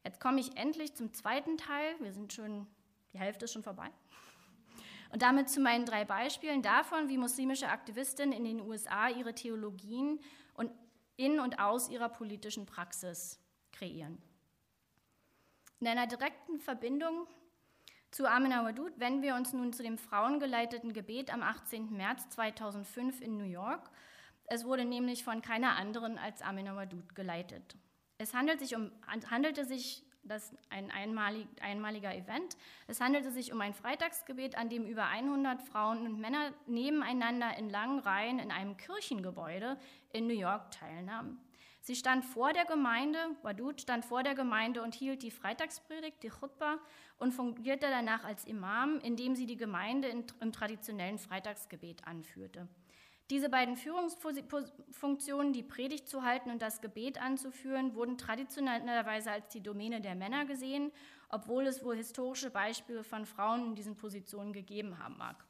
[0.04, 1.94] Jetzt komme ich endlich zum zweiten Teil.
[2.00, 2.66] Wir sind schon,
[3.14, 3.90] die Hälfte ist schon vorbei.
[5.10, 10.20] Und damit zu meinen drei Beispielen davon, wie muslimische Aktivistinnen in den USA ihre Theologien
[10.52, 10.70] und
[11.16, 13.40] in und aus ihrer politischen Praxis
[13.72, 14.22] kreieren.
[15.80, 17.28] In einer direkten Verbindung
[18.10, 21.96] zu Amina Wadud wenden wir uns nun zu dem frauengeleiteten Gebet am 18.
[21.96, 23.88] März 2005 in New York.
[24.46, 27.76] Es wurde nämlich von keiner anderen als Amina Wadud geleitet.
[28.16, 28.90] Es handelt sich um,
[29.30, 32.56] handelte sich das ein einmalig, einmaliger Event.
[32.88, 37.70] Es handelte sich um ein Freitagsgebet, an dem über 100 Frauen und Männer nebeneinander in
[37.70, 39.78] langen Reihen in einem Kirchengebäude
[40.12, 41.40] in New York teilnahmen.
[41.80, 46.30] Sie stand vor der Gemeinde, Wadud stand vor der Gemeinde und hielt die Freitagspredigt, die
[46.30, 46.78] Chutbah,
[47.18, 52.68] und fungierte danach als Imam, indem sie die Gemeinde im traditionellen Freitagsgebet anführte.
[53.30, 59.62] Diese beiden Führungsfunktionen, die Predigt zu halten und das Gebet anzuführen, wurden traditionellerweise als die
[59.62, 60.92] Domäne der Männer gesehen,
[61.28, 65.44] obwohl es wohl historische Beispiele von Frauen in diesen Positionen gegeben haben mag.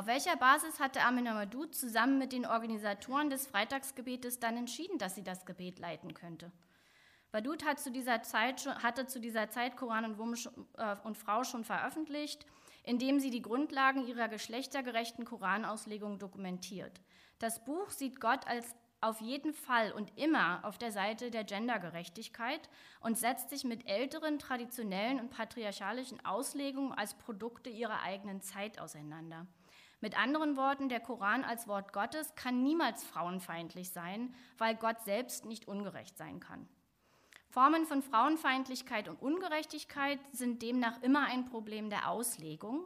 [0.00, 5.14] Auf welcher Basis hatte Amina Madud zusammen mit den Organisatoren des Freitagsgebetes dann entschieden, dass
[5.14, 6.50] sie das Gebet leiten könnte?
[7.32, 10.34] Wadud hat zu dieser Zeit, hatte zu dieser Zeit Koran und, Wum
[10.78, 12.46] äh, und Frau schon veröffentlicht
[12.82, 17.02] indem sie die Grundlagen ihrer geschlechtergerechten Koranauslegung dokumentiert.
[17.38, 22.70] Das Buch sieht Gott als auf jeden Fall und immer auf der Seite der Gendergerechtigkeit
[23.00, 29.46] und setzt sich mit älteren, traditionellen und patriarchalischen Auslegungen als Produkte ihrer eigenen Zeit auseinander.
[30.00, 35.44] Mit anderen Worten, der Koran als Wort Gottes kann niemals frauenfeindlich sein, weil Gott selbst
[35.44, 36.66] nicht ungerecht sein kann.
[37.50, 42.84] Formen von Frauenfeindlichkeit und Ungerechtigkeit sind demnach immer ein Problem der Auslegung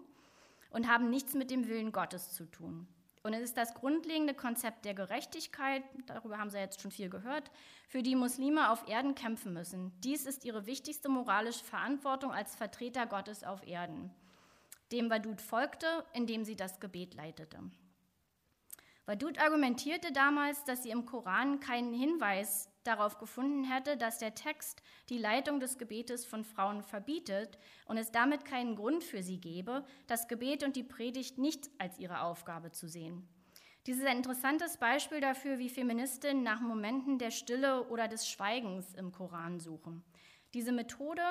[0.70, 2.88] und haben nichts mit dem Willen Gottes zu tun.
[3.22, 7.50] Und es ist das grundlegende Konzept der Gerechtigkeit, darüber haben Sie jetzt schon viel gehört,
[7.88, 9.92] für die Muslime auf Erden kämpfen müssen.
[10.00, 14.10] Dies ist ihre wichtigste moralische Verantwortung als Vertreter Gottes auf Erden,
[14.92, 17.58] dem Wadud folgte, indem sie das Gebet leitete.
[19.06, 24.82] Wadud argumentierte damals, dass sie im Koran keinen Hinweis darauf gefunden hätte, dass der Text
[25.10, 29.84] die Leitung des Gebetes von Frauen verbietet und es damit keinen Grund für sie gebe,
[30.06, 33.28] das Gebet und die Predigt nicht als ihre Aufgabe zu sehen.
[33.86, 38.94] Dies ist ein interessantes Beispiel dafür, wie Feministinnen nach Momenten der Stille oder des Schweigens
[38.94, 40.02] im Koran suchen.
[40.54, 41.22] Diese Methode,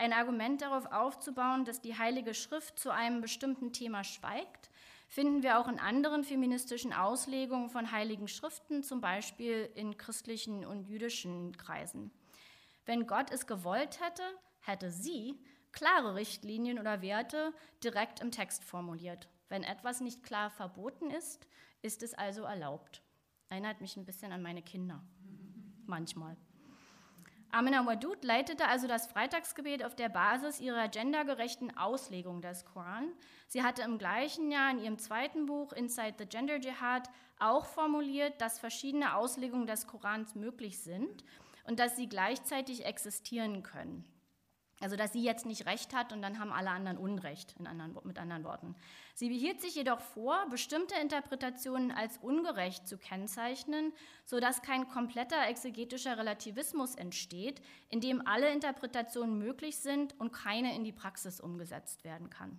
[0.00, 4.70] ein Argument darauf aufzubauen, dass die Heilige Schrift zu einem bestimmten Thema schweigt,
[5.08, 10.84] finden wir auch in anderen feministischen Auslegungen von heiligen Schriften, zum Beispiel in christlichen und
[10.88, 12.10] jüdischen Kreisen.
[12.86, 14.22] Wenn Gott es gewollt hätte,
[14.60, 15.38] hätte sie
[15.72, 17.52] klare Richtlinien oder Werte
[17.84, 19.28] direkt im Text formuliert.
[19.50, 21.46] Wenn etwas nicht klar verboten ist,
[21.82, 23.02] ist es also erlaubt.
[23.50, 25.02] Erinnert mich ein bisschen an meine Kinder.
[25.86, 26.38] Manchmal.
[27.52, 33.12] Amina Wadud leitete also das Freitagsgebet auf der Basis ihrer gendergerechten Auslegung des Koran.
[33.48, 37.10] Sie hatte im gleichen Jahr in ihrem zweiten Buch Inside the Gender Jihad
[37.40, 41.24] auch formuliert, dass verschiedene Auslegungen des Korans möglich sind
[41.64, 44.04] und dass sie gleichzeitig existieren können.
[44.80, 48.18] Also dass sie jetzt nicht recht hat und dann haben alle anderen Unrecht, anderen, mit
[48.18, 48.74] anderen Worten.
[49.14, 53.92] Sie behielt sich jedoch vor, bestimmte Interpretationen als ungerecht zu kennzeichnen,
[54.24, 60.84] sodass kein kompletter exegetischer Relativismus entsteht, in dem alle Interpretationen möglich sind und keine in
[60.84, 62.58] die Praxis umgesetzt werden kann.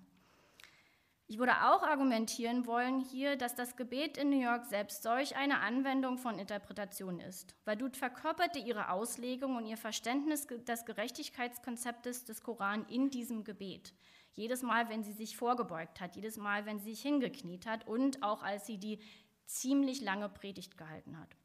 [1.32, 5.62] Ich würde auch argumentieren wollen hier, dass das Gebet in New York selbst solch eine
[5.62, 7.56] Anwendung von Interpretation ist.
[7.64, 13.94] Wadud verkörperte ihre Auslegung und ihr Verständnis des Gerechtigkeitskonzeptes des Koran in diesem Gebet.
[14.34, 18.22] Jedes Mal, wenn sie sich vorgebeugt hat, jedes Mal, wenn sie sich hingekniet hat und
[18.24, 19.00] auch als sie die
[19.46, 21.38] ziemlich lange Predigt gehalten hat.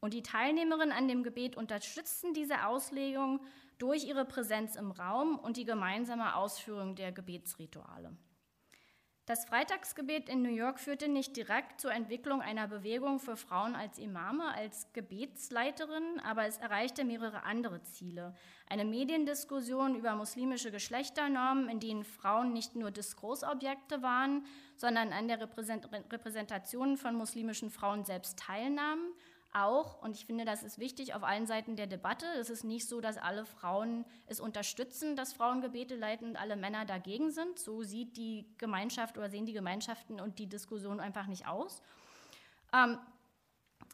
[0.00, 3.38] Und die Teilnehmerinnen an dem Gebet unterstützten diese Auslegung
[3.78, 8.16] durch ihre Präsenz im Raum und die gemeinsame Ausführung der Gebetsrituale.
[9.26, 13.96] Das Freitagsgebet in New York führte nicht direkt zur Entwicklung einer Bewegung für Frauen als
[13.96, 18.34] Imame, als Gebetsleiterin, aber es erreichte mehrere andere Ziele.
[18.68, 24.44] Eine Mediendiskussion über muslimische Geschlechternormen, in denen Frauen nicht nur Diskursobjekte waren,
[24.76, 29.14] sondern an der Repräsentation von muslimischen Frauen selbst teilnahmen
[29.54, 32.88] auch, und ich finde, das ist wichtig auf allen Seiten der Debatte, es ist nicht
[32.88, 37.58] so, dass alle Frauen es unterstützen, dass Frauen Gebete leiten und alle Männer dagegen sind.
[37.58, 41.82] So sieht die Gemeinschaft oder sehen die Gemeinschaften und die Diskussion einfach nicht aus.
[42.72, 42.98] Ähm,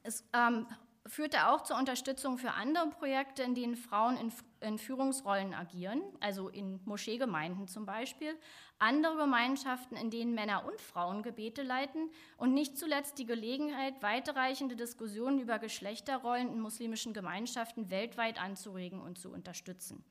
[0.03, 0.67] es ähm,
[1.07, 6.49] führte auch zur Unterstützung für andere Projekte, in denen Frauen in, in Führungsrollen agieren, also
[6.49, 8.37] in Moscheegemeinden zum Beispiel,
[8.79, 14.77] andere Gemeinschaften, in denen Männer und Frauen Gebete leiten und nicht zuletzt die Gelegenheit, weiterreichende
[14.77, 20.05] Diskussionen über Geschlechterrollen in muslimischen Gemeinschaften weltweit anzuregen und zu unterstützen.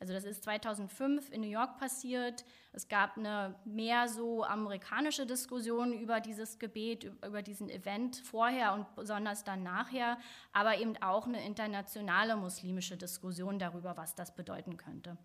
[0.00, 2.44] Also das ist 2005 in New York passiert.
[2.72, 8.94] Es gab eine mehr so amerikanische Diskussion über dieses Gebet, über diesen Event vorher und
[8.94, 10.18] besonders dann nachher,
[10.52, 15.16] aber eben auch eine internationale muslimische Diskussion darüber, was das bedeuten könnte.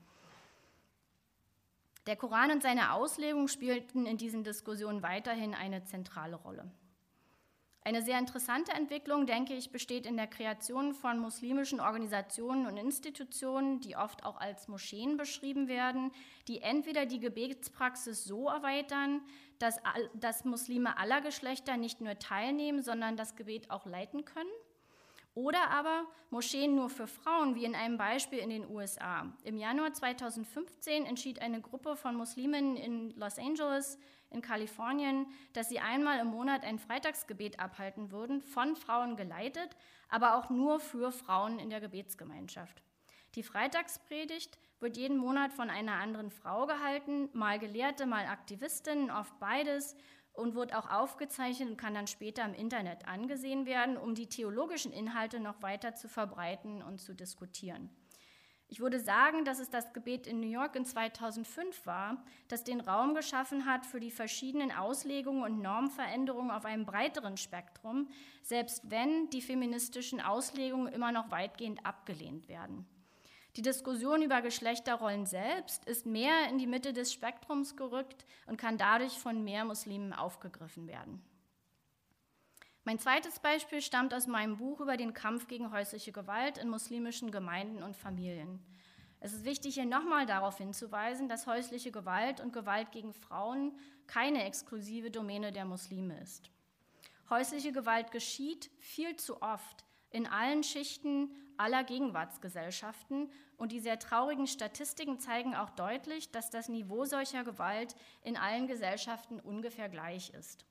[2.08, 6.70] Der Koran und seine Auslegung spielten in diesen Diskussionen weiterhin eine zentrale Rolle.
[7.86, 13.82] Eine sehr interessante Entwicklung, denke ich, besteht in der Kreation von muslimischen Organisationen und Institutionen,
[13.82, 16.12] die oft auch als Moscheen beschrieben werden,
[16.48, 19.22] die entweder die Gebetspraxis so erweitern,
[19.60, 19.80] dass,
[20.14, 24.50] dass Muslime aller Geschlechter nicht nur teilnehmen, sondern das Gebet auch leiten können,
[25.36, 29.34] oder aber Moscheen nur für Frauen, wie in einem Beispiel in den USA.
[29.44, 33.98] Im Januar 2015 entschied eine Gruppe von Muslimen in Los Angeles,
[34.34, 39.76] in Kalifornien, dass sie einmal im Monat ein Freitagsgebet abhalten würden, von Frauen geleitet,
[40.10, 42.84] aber auch nur für Frauen in der Gebetsgemeinschaft.
[43.36, 49.40] Die Freitagspredigt wird jeden Monat von einer anderen Frau gehalten, mal Gelehrte, mal Aktivistin, oft
[49.40, 49.96] beides
[50.34, 54.92] und wird auch aufgezeichnet und kann dann später im Internet angesehen werden, um die theologischen
[54.92, 57.90] Inhalte noch weiter zu verbreiten und zu diskutieren.
[58.74, 62.82] Ich würde sagen, dass es das Gebet in New York in 2005 war, das den
[62.82, 68.10] Raum geschaffen hat für die verschiedenen Auslegungen und Normveränderungen auf einem breiteren Spektrum,
[68.42, 72.88] selbst wenn die feministischen Auslegungen immer noch weitgehend abgelehnt werden.
[73.58, 78.80] Die Diskussion über Geschlechterrollen selbst ist mehr in die Mitte des Spektrums gerückt und kann
[78.80, 81.22] dadurch von mehr Muslimen aufgegriffen werden.
[82.86, 87.32] Mein zweites Beispiel stammt aus meinem Buch über den Kampf gegen häusliche Gewalt in muslimischen
[87.32, 88.60] Gemeinden und Familien.
[89.22, 93.72] Es ist wichtig, hier nochmal darauf hinzuweisen, dass häusliche Gewalt und Gewalt gegen Frauen
[94.06, 96.52] keine exklusive Domäne der Muslime ist.
[97.30, 104.46] Häusliche Gewalt geschieht viel zu oft in allen Schichten aller Gegenwartsgesellschaften und die sehr traurigen
[104.46, 110.66] Statistiken zeigen auch deutlich, dass das Niveau solcher Gewalt in allen Gesellschaften ungefähr gleich ist.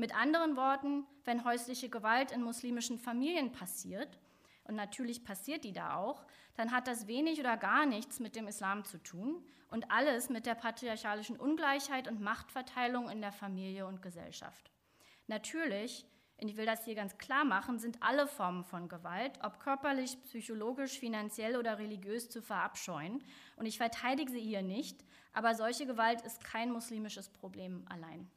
[0.00, 4.18] Mit anderen Worten, wenn häusliche Gewalt in muslimischen Familien passiert,
[4.64, 8.48] und natürlich passiert die da auch, dann hat das wenig oder gar nichts mit dem
[8.48, 14.00] Islam zu tun und alles mit der patriarchalischen Ungleichheit und Machtverteilung in der Familie und
[14.00, 14.70] Gesellschaft.
[15.26, 16.06] Natürlich,
[16.40, 20.16] und ich will das hier ganz klar machen, sind alle Formen von Gewalt, ob körperlich,
[20.24, 23.22] psychologisch, finanziell oder religiös, zu verabscheuen.
[23.56, 28.30] Und ich verteidige sie hier nicht, aber solche Gewalt ist kein muslimisches Problem allein.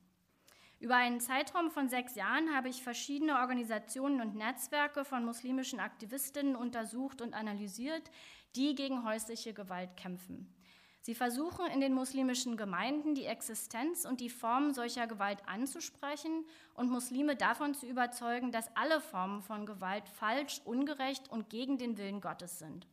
[0.83, 6.57] Über einen Zeitraum von sechs Jahren habe ich verschiedene Organisationen und Netzwerke von muslimischen Aktivistinnen
[6.57, 8.11] untersucht und analysiert,
[8.57, 10.53] die gegen häusliche Gewalt kämpfen.
[10.99, 16.43] Sie versuchen in den muslimischen Gemeinden die Existenz und die Formen solcher Gewalt anzusprechen
[16.73, 21.97] und Muslime davon zu überzeugen, dass alle Formen von Gewalt falsch, ungerecht und gegen den
[21.97, 22.87] Willen Gottes sind.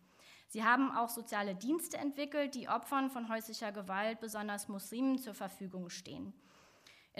[0.46, 5.90] Sie haben auch soziale Dienste entwickelt, die Opfern von häuslicher Gewalt, besonders Muslimen, zur Verfügung
[5.90, 6.32] stehen.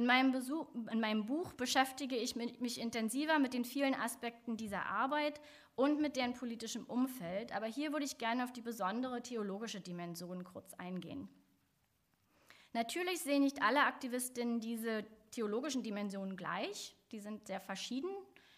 [0.00, 4.86] In meinem, Besuch, in meinem, Buch beschäftige ich mich intensiver mit den vielen Aspekten dieser
[4.86, 5.42] Arbeit
[5.74, 10.42] und mit deren politischem Umfeld, aber hier würde ich gerne auf die besondere theologische Dimension
[10.42, 11.28] kurz eingehen.
[12.72, 18.08] Natürlich sehen nicht alle Aktivistinnen diese theologischen Dimensionen gleich, die sind sehr verschieden.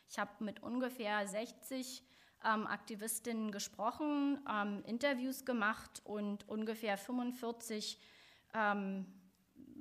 [0.09, 2.05] Ich habe mit ungefähr 60
[2.45, 7.99] ähm, Aktivistinnen gesprochen, ähm, Interviews gemacht und ungefähr 45
[8.55, 9.07] ähm,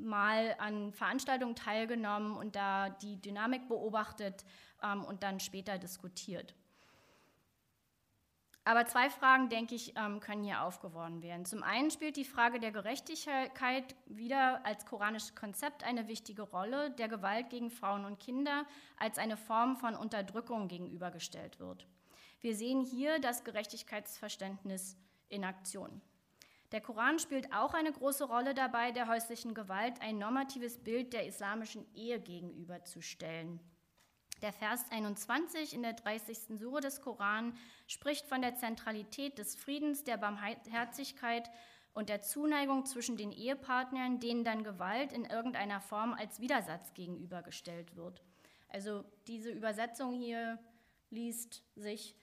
[0.01, 4.43] mal an Veranstaltungen teilgenommen und da die Dynamik beobachtet
[4.83, 6.55] ähm, und dann später diskutiert.
[8.63, 11.45] Aber zwei Fragen, denke ich, ähm, können hier aufgeworfen werden.
[11.45, 17.07] Zum einen spielt die Frage der Gerechtigkeit wieder als koranisches Konzept eine wichtige Rolle, der
[17.07, 18.65] Gewalt gegen Frauen und Kinder
[18.97, 21.87] als eine Form von Unterdrückung gegenübergestellt wird.
[22.39, 24.95] Wir sehen hier das Gerechtigkeitsverständnis
[25.27, 26.01] in Aktion.
[26.71, 31.27] Der Koran spielt auch eine große Rolle dabei, der häuslichen Gewalt ein normatives Bild der
[31.27, 33.59] islamischen Ehe gegenüberzustellen.
[34.41, 36.57] Der Vers 21 in der 30.
[36.59, 37.55] Sure des Koran
[37.87, 41.51] spricht von der Zentralität des Friedens, der Barmherzigkeit
[41.93, 47.95] und der Zuneigung zwischen den Ehepartnern, denen dann Gewalt in irgendeiner Form als Widersatz gegenübergestellt
[47.95, 48.23] wird.
[48.69, 50.57] Also diese Übersetzung hier
[51.09, 52.15] liest sich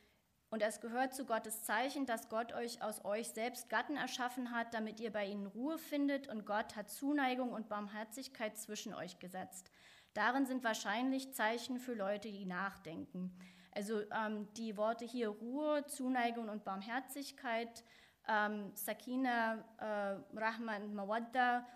[0.50, 4.72] und es gehört zu Gottes Zeichen, dass Gott euch aus euch selbst Gatten erschaffen hat,
[4.72, 6.26] damit ihr bei ihnen Ruhe findet.
[6.28, 9.70] Und Gott hat Zuneigung und Barmherzigkeit zwischen euch gesetzt.
[10.14, 13.38] Darin sind wahrscheinlich Zeichen für Leute, die nachdenken.
[13.72, 17.84] Also ähm, die Worte hier Ruhe, Zuneigung und Barmherzigkeit,
[18.26, 21.66] ähm, Sakina, äh, Rahman, Mawadda,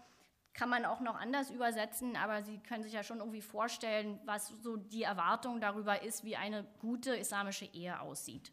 [0.55, 4.49] kann man auch noch anders übersetzen, aber Sie können sich ja schon irgendwie vorstellen, was
[4.49, 8.53] so die Erwartung darüber ist, wie eine gute islamische Ehe aussieht.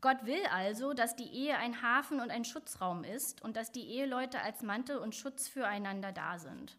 [0.00, 3.86] Gott will also, dass die Ehe ein Hafen und ein Schutzraum ist und dass die
[3.88, 6.76] Eheleute als Mantel und Schutz füreinander da sind.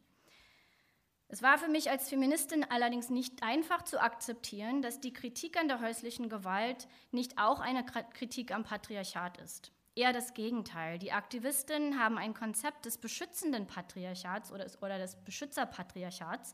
[1.28, 5.70] Es war für mich als Feministin allerdings nicht einfach zu akzeptieren, dass die Kritik an
[5.70, 9.72] der häuslichen Gewalt nicht auch eine Kritik am Patriarchat ist.
[9.96, 11.00] Eher das Gegenteil.
[11.00, 16.54] Die Aktivistinnen haben ein Konzept des beschützenden Patriarchats oder, des Beschützerpatriarchats,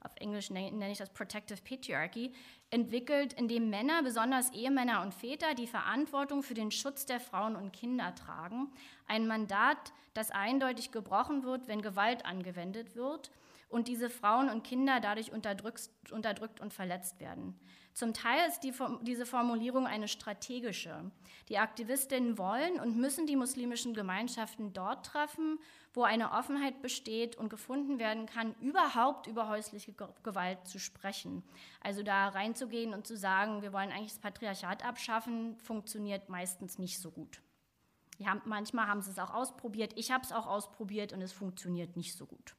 [0.00, 2.32] auf Englisch nenne ich das Protective Patriarchy,
[2.70, 7.56] entwickelt, in dem Männer, besonders Ehemänner und Väter, die Verantwortung für den Schutz der Frauen
[7.56, 8.70] und Kinder tragen.
[9.06, 13.30] Ein Mandat, das eindeutig gebrochen wird, wenn Gewalt angewendet wird
[13.68, 17.58] und diese Frauen und Kinder dadurch unterdrückt, unterdrückt und verletzt werden.
[17.98, 18.72] Zum Teil ist die,
[19.02, 21.10] diese Formulierung eine strategische.
[21.48, 25.58] Die Aktivistinnen wollen und müssen die muslimischen Gemeinschaften dort treffen,
[25.94, 31.42] wo eine Offenheit besteht und gefunden werden kann, überhaupt über häusliche Gewalt zu sprechen.
[31.80, 37.00] Also da reinzugehen und zu sagen, wir wollen eigentlich das Patriarchat abschaffen, funktioniert meistens nicht
[37.00, 37.42] so gut.
[38.24, 39.92] Haben, manchmal haben sie es auch ausprobiert.
[39.96, 42.54] Ich habe es auch ausprobiert und es funktioniert nicht so gut.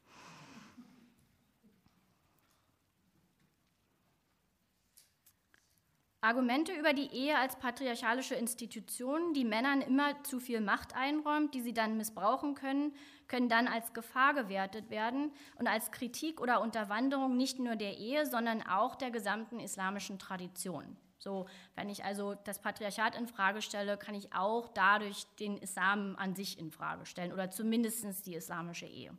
[6.22, 11.62] Argumente über die Ehe als patriarchalische Institution, die Männern immer zu viel Macht einräumt, die
[11.62, 12.94] sie dann missbrauchen können,
[13.30, 18.26] können dann als Gefahr gewertet werden und als Kritik oder Unterwanderung nicht nur der Ehe,
[18.26, 20.98] sondern auch der gesamten islamischen Tradition.
[21.20, 26.16] So, wenn ich also das Patriarchat in Frage stelle, kann ich auch dadurch den Islam
[26.18, 29.16] an sich in Frage stellen oder zumindest die islamische Ehe.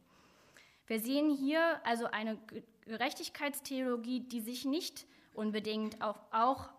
[0.87, 2.37] Wir sehen hier also eine
[2.85, 6.71] Gerechtigkeitstheologie, die sich nicht unbedingt auch, auch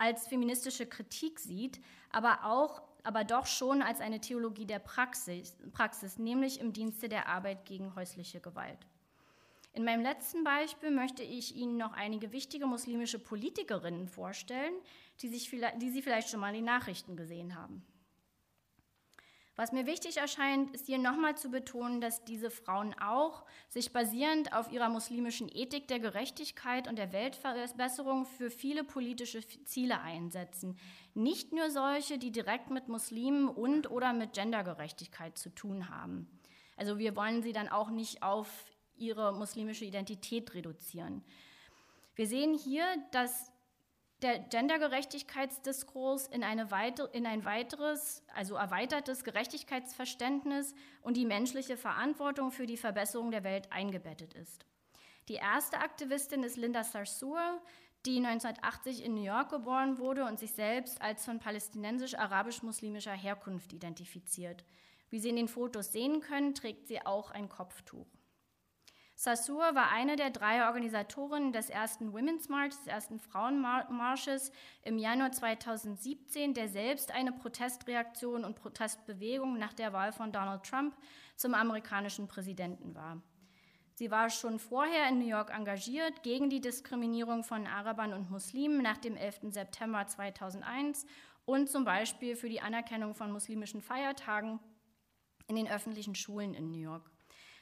[0.00, 1.80] als feministische Kritik sieht,
[2.10, 7.28] aber auch aber doch schon als eine Theologie der Praxis, Praxis, nämlich im Dienste der
[7.28, 8.78] Arbeit gegen häusliche Gewalt.
[9.72, 14.74] In meinem letzten Beispiel möchte ich Ihnen noch einige wichtige muslimische Politikerinnen vorstellen,
[15.22, 17.82] die, sich, die Sie vielleicht schon mal in den Nachrichten gesehen haben.
[19.56, 24.54] Was mir wichtig erscheint, ist hier nochmal zu betonen, dass diese Frauen auch sich basierend
[24.54, 30.78] auf ihrer muslimischen Ethik der Gerechtigkeit und der Weltverbesserung für viele politische Ziele einsetzen.
[31.14, 36.26] Nicht nur solche, die direkt mit Muslimen und oder mit Gendergerechtigkeit zu tun haben.
[36.76, 38.48] Also wir wollen sie dann auch nicht auf
[38.96, 41.22] ihre muslimische Identität reduzieren.
[42.14, 43.49] Wir sehen hier, dass
[44.22, 52.52] der Gendergerechtigkeitsdiskurs in, eine weite, in ein weiteres, also erweitertes Gerechtigkeitsverständnis und die menschliche Verantwortung
[52.52, 54.66] für die Verbesserung der Welt eingebettet ist.
[55.28, 57.62] Die erste Aktivistin ist Linda Sarsour,
[58.06, 64.64] die 1980 in New York geboren wurde und sich selbst als von palästinensisch-arabisch-muslimischer Herkunft identifiziert.
[65.10, 68.06] Wie Sie in den Fotos sehen können, trägt sie auch ein Kopftuch.
[69.22, 74.50] Sassur war eine der drei Organisatorinnen des ersten Women's March, des ersten Frauenmarsches
[74.80, 80.96] im Januar 2017, der selbst eine Protestreaktion und Protestbewegung nach der Wahl von Donald Trump
[81.36, 83.20] zum amerikanischen Präsidenten war.
[83.92, 88.80] Sie war schon vorher in New York engagiert gegen die Diskriminierung von Arabern und Muslimen
[88.80, 89.52] nach dem 11.
[89.52, 91.04] September 2001
[91.44, 94.60] und zum Beispiel für die Anerkennung von muslimischen Feiertagen
[95.46, 97.10] in den öffentlichen Schulen in New York.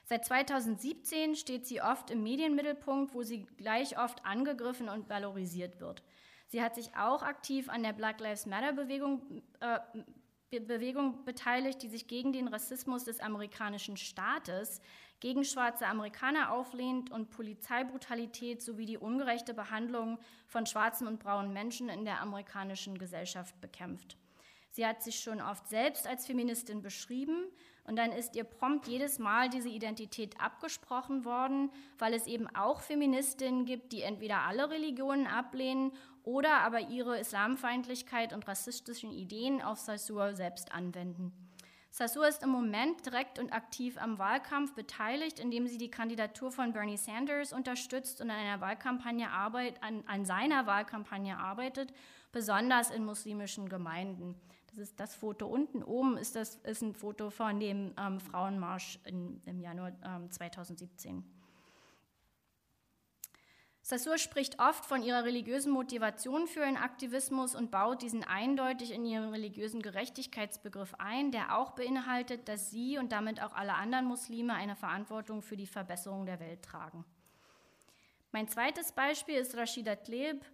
[0.09, 6.01] Seit 2017 steht sie oft im Medienmittelpunkt, wo sie gleich oft angegriffen und valorisiert wird.
[6.47, 9.79] Sie hat sich auch aktiv an der Black Lives Matter Bewegung, äh,
[10.61, 14.81] Bewegung beteiligt, die sich gegen den Rassismus des amerikanischen Staates,
[15.19, 21.87] gegen schwarze Amerikaner auflehnt und Polizeibrutalität sowie die ungerechte Behandlung von schwarzen und braunen Menschen
[21.87, 24.17] in der amerikanischen Gesellschaft bekämpft.
[24.71, 27.51] Sie hat sich schon oft selbst als Feministin beschrieben
[27.89, 32.81] und dann ist ihr prompt jedes Mal diese Identität abgesprochen worden, weil es eben auch
[32.81, 35.91] Feministinnen gibt, die entweder alle Religionen ablehnen
[36.23, 41.33] oder aber ihre Islamfeindlichkeit und rassistischen Ideen auf Sassur selbst anwenden.
[41.89, 46.71] Sassur ist im Moment direkt und aktiv am Wahlkampf beteiligt, indem sie die Kandidatur von
[46.71, 51.91] Bernie Sanders unterstützt und an einer Wahlkampagne arbeit, an, an seiner Wahlkampagne arbeitet,
[52.31, 54.39] besonders in muslimischen Gemeinden.
[54.69, 55.83] Das ist das Foto unten.
[55.83, 61.23] Oben ist, das, ist ein Foto von dem ähm, Frauenmarsch in, im Januar ähm, 2017.
[63.81, 69.03] Sassur spricht oft von ihrer religiösen Motivation für ihren Aktivismus und baut diesen eindeutig in
[69.03, 74.53] ihren religiösen Gerechtigkeitsbegriff ein, der auch beinhaltet, dass sie und damit auch alle anderen Muslime
[74.53, 77.03] eine Verantwortung für die Verbesserung der Welt tragen.
[78.31, 80.45] Mein zweites Beispiel ist Rashida Tleb,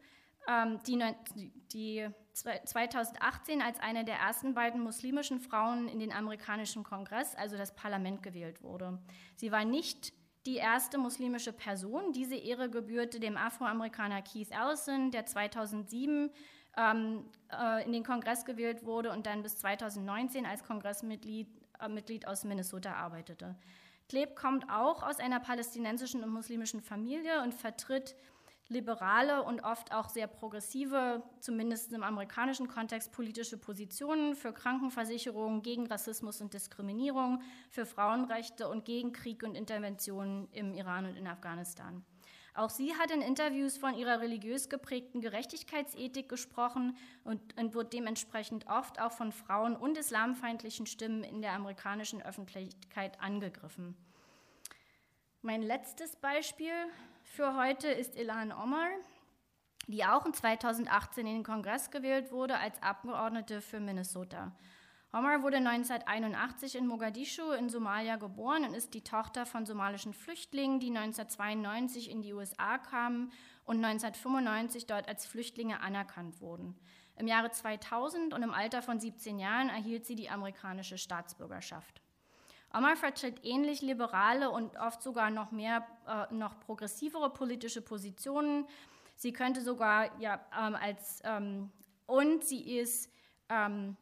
[0.48, 7.36] ähm, die, die 2018 als eine der ersten beiden muslimischen Frauen in den amerikanischen Kongress,
[7.36, 9.00] also das Parlament, gewählt wurde.
[9.36, 10.14] Sie war nicht
[10.46, 12.12] die erste muslimische Person.
[12.12, 16.30] Diese Ehre gebührte dem Afroamerikaner Keith Ellison, der 2007
[16.78, 21.48] ähm, äh, in den Kongress gewählt wurde und dann bis 2019 als Kongressmitglied
[21.80, 23.56] äh, Mitglied aus Minnesota arbeitete.
[24.08, 28.16] Kleb kommt auch aus einer palästinensischen und muslimischen Familie und vertritt
[28.68, 35.86] liberale und oft auch sehr progressive, zumindest im amerikanischen Kontext, politische Positionen für Krankenversicherung, gegen
[35.88, 42.04] Rassismus und Diskriminierung, für Frauenrechte und gegen Krieg und Interventionen im Iran und in Afghanistan.
[42.56, 46.96] Auch sie hat in Interviews von ihrer religiös geprägten Gerechtigkeitsethik gesprochen
[47.26, 53.20] und, und wird dementsprechend oft auch von Frauen und islamfeindlichen Stimmen in der amerikanischen Öffentlichkeit
[53.20, 53.98] angegriffen.
[55.42, 56.72] Mein letztes Beispiel
[57.26, 58.88] für heute ist Ilan Omar,
[59.88, 64.56] die auch in 2018 in den Kongress gewählt wurde als Abgeordnete für Minnesota.
[65.12, 70.80] Omar wurde 1981 in Mogadischu in Somalia geboren und ist die Tochter von somalischen Flüchtlingen,
[70.80, 73.32] die 1992 in die USA kamen
[73.64, 76.78] und 1995 dort als Flüchtlinge anerkannt wurden.
[77.18, 82.02] Im Jahre 2000 und im Alter von 17 Jahren erhielt sie die amerikanische Staatsbürgerschaft.
[82.76, 88.68] Omar vertritt ähnlich liberale und oft sogar noch mehr, äh, noch progressivere politische Positionen.
[89.16, 91.72] Sie könnte sogar ja ähm, als ähm,
[92.06, 93.10] und sie ist
[93.50, 93.96] ähm,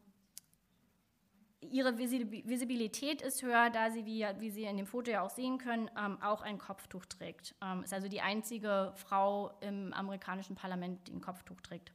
[1.71, 5.57] ihre Visibilität ist höher, da sie, wie, wie Sie in dem Foto ja auch sehen
[5.57, 7.55] können, ähm, auch ein Kopftuch trägt.
[7.61, 11.91] Ähm, ist also die einzige Frau im amerikanischen Parlament, die ein Kopftuch trägt.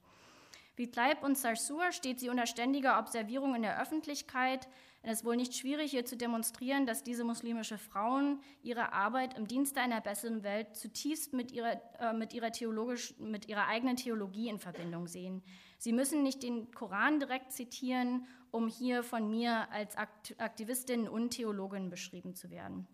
[0.76, 4.68] Wie Tlaib und Sarsour steht sie unter ständiger Observierung in der Öffentlichkeit.
[5.02, 9.46] Es ist wohl nicht schwierig, hier zu demonstrieren, dass diese muslimische Frauen ihre Arbeit im
[9.46, 14.48] Dienste einer besseren Welt zutiefst mit ihrer, äh, mit ihrer, theologisch, mit ihrer eigenen Theologie
[14.48, 15.42] in Verbindung sehen.
[15.78, 21.90] Sie müssen nicht den Koran direkt zitieren, um hier von mir als Aktivistin und Theologin
[21.90, 22.88] beschrieben zu werden.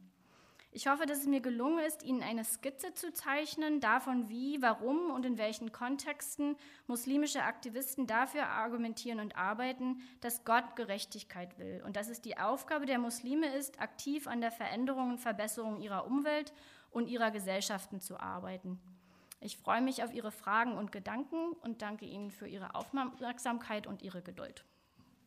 [0.77, 5.13] Ich hoffe, dass es mir gelungen ist, Ihnen eine Skizze zu zeichnen davon, wie, warum
[5.13, 6.57] und in welchen Kontexten
[6.89, 12.87] muslimische Aktivisten dafür argumentieren und arbeiten, dass Gott Gerechtigkeit will und dass es die Aufgabe
[12.87, 16.53] der Muslime ist, aktiv an der Veränderung und Verbesserung ihrer Umwelt
[16.91, 18.81] und ihrer Gesellschaften zu arbeiten.
[19.41, 24.03] Ich freue mich auf Ihre Fragen und Gedanken und danke Ihnen für Ihre Aufmerksamkeit und
[24.03, 24.65] Ihre Geduld.